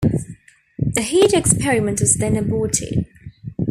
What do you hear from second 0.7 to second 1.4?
The heat